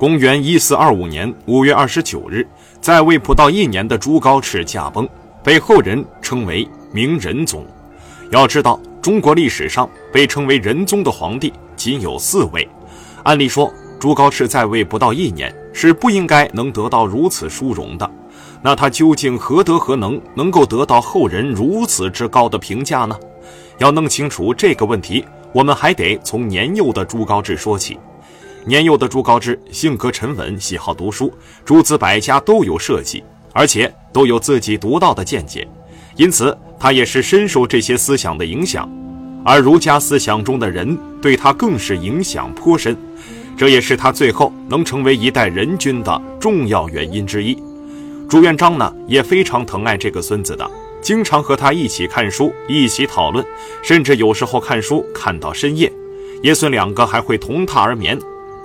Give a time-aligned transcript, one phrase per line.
[0.00, 2.48] 公元一四二五年五月二十九日，
[2.80, 5.06] 在位不到一年的朱高炽驾崩，
[5.44, 7.66] 被后人称为明仁宗。
[8.30, 12.66] 要知道，中国历史上被称为仁宗的皇帝仅有四位。
[13.24, 18.10] 按理说，朱高炽在位不到一年，是不应该能得到如此殊荣的。
[18.62, 23.14] 那他究竟何德何能，能够得到后人如此之高的评价呢？
[23.76, 27.98] 要弄清楚这个问题，我们还得从年幼的朱高炽说起。
[28.66, 31.32] 年幼的朱高炽性格沉稳，喜好读书，
[31.64, 35.66] 诸子百家都有设计，而且都有自己独到的见解，
[36.16, 38.88] 因此他也是深受这些思想的影响。
[39.42, 42.94] 而儒家思想中的人对他更是影响颇深，
[43.56, 47.56] 这也是他最后能成为一代人君的重要原因之一。
[48.28, 53.44] 朱元璋呢也非常疼爱这个孙子的，经常和他一起看书，一起讨论，
[53.82, 55.90] 甚至有时候看书看到深夜，
[56.42, 58.18] 爷孙两个还会同榻而眠。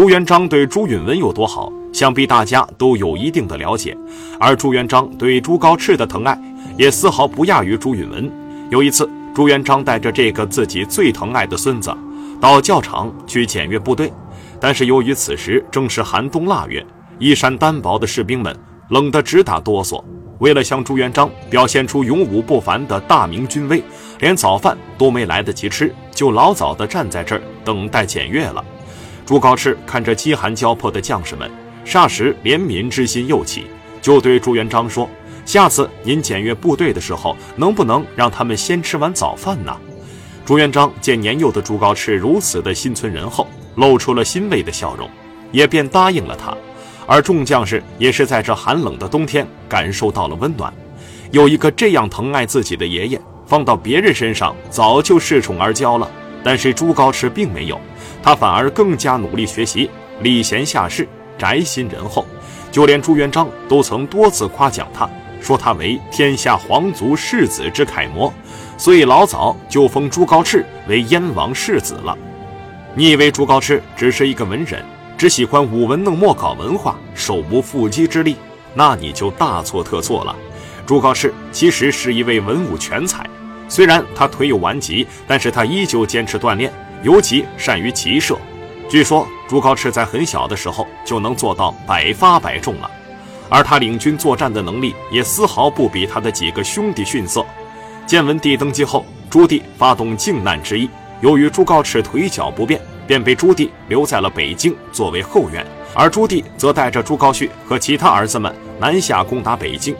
[0.00, 3.94] 朱元璋对朱允文有多好，想必大家都有一定的了解。
[4.38, 6.40] 而朱元璋对朱高炽的疼爱，
[6.78, 8.32] 也丝毫不亚于朱允文。
[8.70, 11.94] 有一次，朱元璋带着这个自己最疼爱的孙子，
[12.40, 14.10] 到教场去检阅部队。
[14.58, 16.82] 但是由于此时正是寒冬腊月，
[17.18, 18.56] 衣衫单薄的士兵们
[18.88, 20.02] 冷得直打哆嗦。
[20.38, 23.84] 为了向朱元璋表现出勇武不凡的大明军威，
[24.18, 28.64] 连早饭都没来得及吃，就老早地站在这儿等待检阅了。
[29.30, 31.48] 朱高炽看着饥寒交迫的将士们，
[31.86, 33.64] 霎时怜悯之心又起，
[34.02, 35.08] 就对朱元璋说
[35.46, 39.72] ：“下次您检阅部队的时候，能不能让他们先吃完早饭呢？”
[40.44, 45.08] 朱元璋见年幼的朱高炽如此的心存仁厚，露出了欣慰的笑容，
[45.52, 46.52] 也便答应了他。
[47.06, 50.74] 而众将士也是在这寒冷的冬天感受到了温暖。
[51.30, 56.10] 有一个这样疼爱自己的爷爷，放到别人身上早就恃宠而骄了，
[56.42, 57.80] 但是朱高炽并没有。
[58.22, 59.90] 他反而更加努力学习，
[60.20, 62.26] 礼贤下士，宅心仁厚，
[62.70, 65.08] 就连朱元璋都曾多次夸奖他，
[65.40, 68.32] 说他为天下皇族世子之楷模，
[68.76, 72.16] 所以老早就封朱高炽为燕王世子了。
[72.94, 74.84] 你以为朱高炽只是一个文人，
[75.16, 78.36] 只喜欢舞文弄墨搞文化，手无缚鸡之力？
[78.74, 80.36] 那你就大错特错了。
[80.86, 83.24] 朱高炽其实是一位文武全才，
[83.68, 86.72] 虽然他腿有顽疾，但是他依旧坚持锻炼。
[87.02, 88.36] 尤其善于骑射，
[88.88, 92.90] 据说朱高炽在很小的时候就能做到百发百中了，
[93.48, 97.44] 而他领军作战的能力也丝毫不比他的几个兄弟逊色。
[98.06, 100.90] 建文帝登基后，朱棣发动靖难之役，
[101.20, 109.94] 由于朱高炽腿脚不便，便被朱棣留在了北京作为后援，而朱棣则带着朱高煦和其他儿子们南下攻打北京。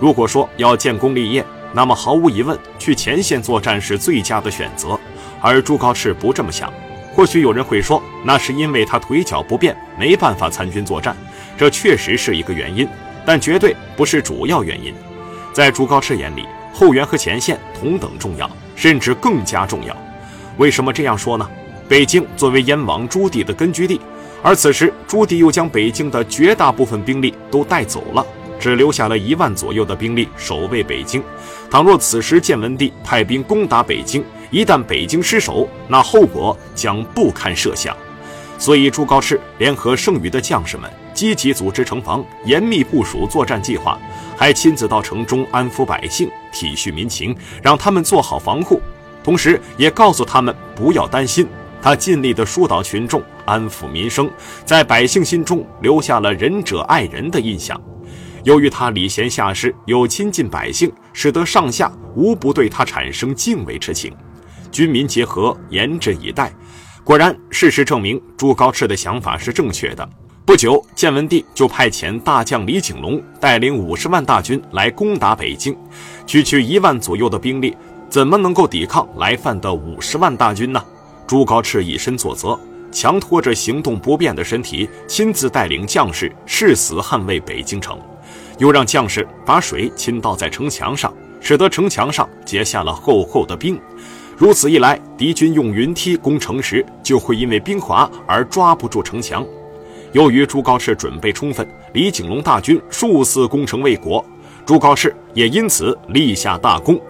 [0.00, 4.98] 如果说要建功立业，那么毫无疑问，去前线作战是最佳的选择。
[5.40, 6.72] 而朱高炽不这么想，
[7.14, 11.16] 或许有人会说，那是因为他腿脚不便，没办法参军作战，
[11.56, 12.88] 这确实是一个原因，
[13.24, 14.92] 但绝对不是主要原因。
[15.52, 19.96] 在朱高炽眼里，后援和前线同等重要，甚至更加重要。
[20.56, 21.48] 为什么这样说呢？
[21.88, 24.00] 北京作为燕王朱棣的根据地，
[24.42, 28.26] 而此时朱棣又将北京的绝大部分兵力都带走了，
[28.58, 31.22] 只留下了一万左右的兵力守卫北京。
[31.70, 37.96] 倘若此时建文帝派兵攻打北京，一旦北京失守，那后果将不堪设想。
[38.58, 43.96] 所以，朱高炽联合剩余的将士们，积极组织城防，严密部署作战计划，
[44.36, 48.80] 还亲自到城中安抚百姓，体恤民情，让他们做好防护。
[49.22, 51.46] 同时，也告诉他们不要担心，
[51.80, 54.28] 他尽力的疏导群众，安抚民生，
[54.64, 57.80] 在百姓心中留下了仁者爱人的印象。
[58.44, 64.12] 由于他礼贤下士，又亲近百姓，使得上下无不对他产生敬畏之情。
[64.70, 66.52] 军民结合，严阵以待。
[67.02, 70.08] 果然，事实证明朱高炽的想法是正确的。
[70.44, 75.76] 不久，建文帝就派遣大将李景龙带领五十万大军来攻打北京。
[76.26, 77.76] 区区一万左右的兵力，
[78.08, 80.82] 怎么能够抵抗来犯的五十万大军呢？
[81.26, 82.58] 朱高炽以身作则，
[82.90, 87.98] 强拖着行动不便的身体，亲自带领将士誓死捍卫北京城，
[88.58, 93.80] 又让将士把水倾倒在城墙上，使得城墙上结下了厚厚的冰。
[94.36, 99.44] 如此一来，敌军用云梯攻城时，就会因为冰滑而抓不住城墙。
[100.12, 104.24] 由于朱高炽准备充分，李景龙大军数次攻城未果，
[104.64, 107.00] 朱高炽也因此立下大功。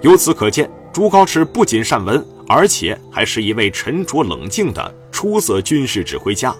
[0.00, 6.54] 由此可见，朱高炽不仅善文，而且还是一位沉着冷静的出色军事指挥家。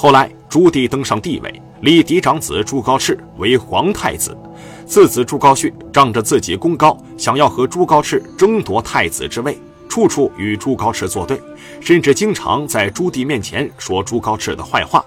[0.00, 4.38] 后来，朱棣登上帝位，立嫡长子朱高炽为皇太子。
[4.86, 9.58] 次子朱高煦仗着自己功高，想要和朱高炽争夺太子之位，
[9.88, 11.42] 处处与朱高炽作对，
[11.80, 15.04] 甚至经常在朱棣面前说朱高炽的坏话。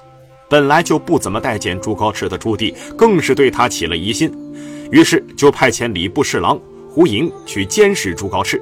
[0.49, 4.29] 本来就不怎么待见朱高炽的朱棣，更是对他起了疑心，
[4.91, 6.59] 于是就派遣礼部侍郎
[6.89, 8.59] 胡莹去监视朱高炽。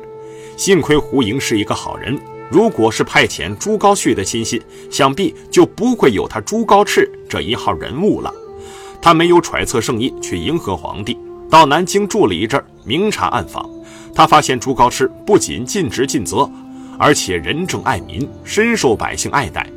[0.56, 2.16] 幸亏胡莹是一个好人，
[2.50, 8.34] 如果是派遣朱高煦的亲信，想必就不会有他朱高炽这一号人物了。
[9.02, 11.18] 他没有揣测圣意去迎合皇帝，
[11.50, 13.70] 到南京住了一阵，明察暗访，
[14.14, 16.50] 他发现朱高炽不仅尽职尽责，
[16.98, 19.70] 而且仁政爱民，深受百姓爱戴，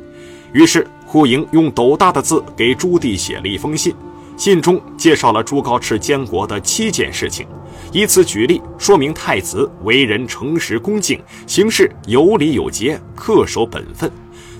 [0.51, 0.87] 于是。
[1.05, 3.93] 顾莹用斗大的字给朱棣写了一封信，
[4.35, 7.47] 信中介绍了朱高炽监国的七件事情，
[7.91, 14.11] 以此举例说明太子为人诚实恭敬，行事有礼有节，恪守本分。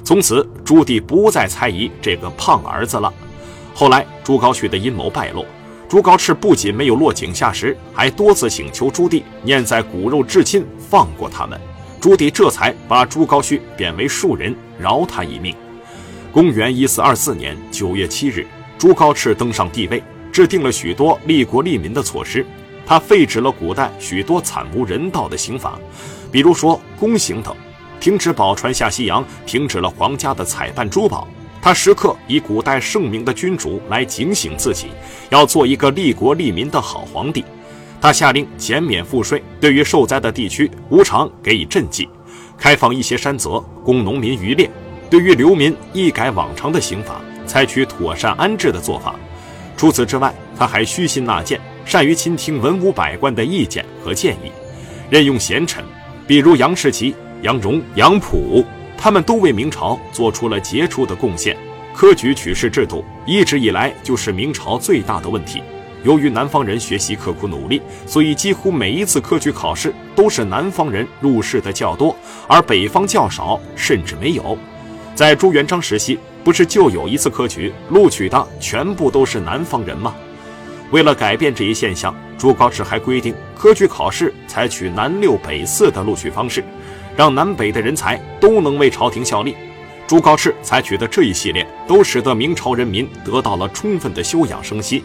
[0.04, 3.12] 从此，朱棣不再猜疑这个胖儿子了。
[3.74, 5.46] 后来，朱高煦的阴谋败露，
[5.90, 11.60] 朱高炽不仅没有落井下石，还多次请求朱棣念在骨肉至亲，放过他们。
[12.00, 15.56] 朱棣这才把朱高煦贬为庶人，饶他一命。
[16.32, 18.46] 公元一四二四年九月七日，
[18.84, 22.46] 朱高炽登上帝位，制定了许多利国利民的措施。
[22.86, 25.80] 他废止了古代许多惨无人道的刑罚，
[26.30, 27.56] 比如说宫刑等，
[28.02, 31.26] 停止宝船下西洋，停止了皇家的采办珠宝。
[31.62, 34.88] 他时刻以古代圣明的君主来警醒自己，
[35.30, 37.46] 要做一个利国利民的好皇帝。
[38.02, 42.10] 他下令减免赋税，对于受灾的地区无偿给予赈济，
[42.58, 44.70] 开放一些山泽供农民渔猎。
[45.10, 49.16] 对于流民，一改往常的刑罚，采取妥善安置的做法。
[49.76, 54.52] 除此之外，他还虚心纳谏，善于倾听文武百官的意见和建议，
[55.10, 55.84] 任用贤臣，
[56.28, 58.64] 比如杨士奇、杨荣、杨溥，
[58.98, 61.58] 他们都为明朝做出了杰出的贡献。
[61.94, 65.62] 科举取士制度一直以来就是明朝最大的问题。
[66.04, 72.16] 由于南方人学习刻苦努力，所以几乎每一次科举考试都是南方人入仕的较多，
[72.48, 74.58] 而北方较少，甚至没有。
[75.16, 80.14] 在朱元璋时期，不是就有一次科举录取的全部都是南方人吗？
[80.92, 86.64] 为了改变这一现象，朱高炽还规定科举考试采取南六北四的录取方式，
[87.16, 89.56] 让南北的人才都能为朝廷效力。
[90.06, 95.04] 朱高炽采取的这一系列，都使得明朝人民得到了充分的休养生息，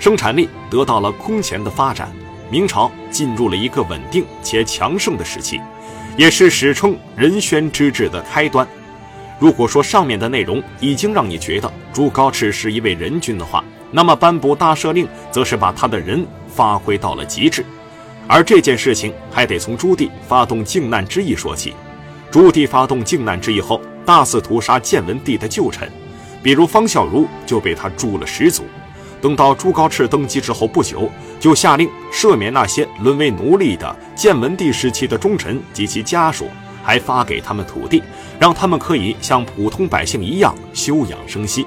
[0.00, 2.10] 生产力得到了空前的发展，
[2.50, 5.60] 明朝进入了一个稳定且强盛的时期，
[6.16, 8.66] 也是史称仁宣之治的开端。
[9.38, 13.62] 如果说上面的内容已经让你觉得朱高炽是一位仁君的话，
[13.92, 17.64] 那么颁布大赦令则是把他的人发挥到了极致。
[18.26, 21.72] 而这件事情还得从朱棣发动靖难之役说起。
[22.30, 25.88] 朱棣发动靖难之役后，大肆屠杀建文帝的旧臣，
[26.42, 28.64] 比如方孝孺就被他诛了十族。
[29.20, 36.48] 等到朱高炽登基之后不久，就下令赦免那些沦为奴隶的建文帝时期的忠臣及其家属。
[36.80, 38.02] 还发给他们土地，
[38.38, 41.66] 让他们可以像普通百姓一样休养生息。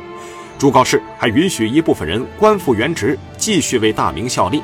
[0.58, 4.62] 朱高炽还允许一部分人官复原职，继续为大明效力。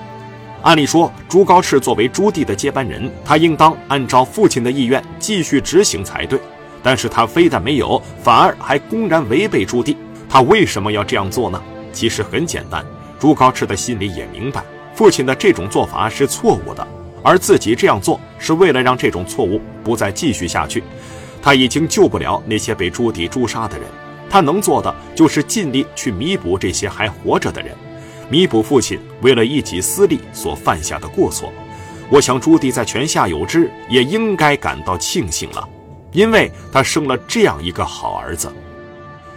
[0.62, 6.40] 按理说，朱高炽作为朱棣的接班人，他应当按照父亲的意愿继续执行才对。
[6.84, 9.96] 但是他非但没有，反而还公然违背朱棣。
[10.30, 11.62] 他为什么要这样做呢？
[11.92, 12.86] 其实很简单，
[13.20, 14.64] 朱高炽的心里也明白，
[14.94, 16.88] 父亲的这种做法是错误的。
[17.24, 20.84] 而自己这样做是为了让这种错误不再继续下去。
[21.42, 23.88] 他已经救不了那些被朱棣诛杀的人，
[24.30, 27.76] 他能做的就是尽力去弥补这些还活着的人，
[28.30, 31.52] 弥补父亲为了一己私利所犯下的过错。
[32.10, 35.68] 我想朱棣在泉下有知，也应该感到庆幸了，
[36.12, 38.52] 因为他生了这样一个好儿子。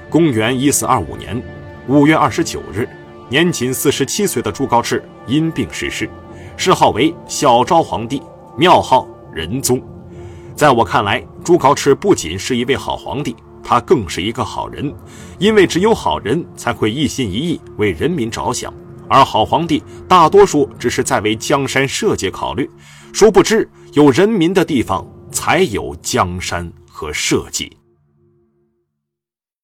[0.09, 1.41] 公元一四二五年
[1.87, 2.89] 五月二十九日，
[3.29, 6.09] 年仅四十七岁的朱高炽因病逝世。
[6.57, 8.23] 谥号为小昭皇帝，
[8.57, 9.81] 庙号仁宗。
[10.61, 14.95] 在我看来，朱高炽不仅是一位好皇帝，他更是一个好人。
[15.39, 18.71] 因为只有好人才会一心一意为人民着想，
[19.09, 22.69] 而好皇帝大多数只是在为江山社稷考虑。
[23.11, 25.03] 殊不知，有人民的地方
[25.33, 27.73] 才有江山和社稷。